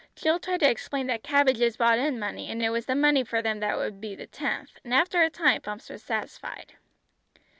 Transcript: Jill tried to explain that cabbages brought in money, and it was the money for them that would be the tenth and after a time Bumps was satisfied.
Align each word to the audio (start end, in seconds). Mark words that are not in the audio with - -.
Jill 0.15 0.39
tried 0.39 0.61
to 0.61 0.67
explain 0.67 1.05
that 1.05 1.21
cabbages 1.21 1.77
brought 1.77 1.99
in 1.99 2.17
money, 2.17 2.49
and 2.49 2.63
it 2.63 2.71
was 2.71 2.87
the 2.87 2.95
money 2.95 3.23
for 3.23 3.39
them 3.43 3.59
that 3.59 3.77
would 3.77 4.01
be 4.01 4.15
the 4.15 4.25
tenth 4.25 4.79
and 4.83 4.95
after 4.95 5.21
a 5.21 5.29
time 5.29 5.61
Bumps 5.63 5.91
was 5.91 6.01
satisfied. 6.01 6.73